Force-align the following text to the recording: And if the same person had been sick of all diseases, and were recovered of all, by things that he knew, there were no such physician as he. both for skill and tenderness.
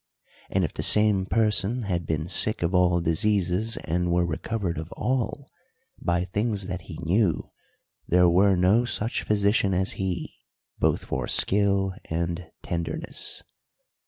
And 0.49 0.63
if 0.63 0.73
the 0.73 0.81
same 0.81 1.27
person 1.27 1.83
had 1.83 2.07
been 2.07 2.27
sick 2.27 2.63
of 2.63 2.73
all 2.73 3.01
diseases, 3.01 3.77
and 3.83 4.11
were 4.11 4.25
recovered 4.25 4.79
of 4.79 4.91
all, 4.93 5.47
by 6.01 6.25
things 6.25 6.65
that 6.65 6.81
he 6.89 6.97
knew, 7.03 7.43
there 8.07 8.27
were 8.27 8.55
no 8.55 8.83
such 8.83 9.21
physician 9.21 9.75
as 9.75 9.91
he. 10.01 10.39
both 10.79 11.05
for 11.05 11.27
skill 11.27 11.93
and 12.05 12.47
tenderness. 12.63 13.43